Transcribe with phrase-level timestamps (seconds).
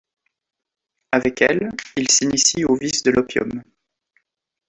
[1.11, 3.61] Avec elle, il s'initie au vice de l’opium.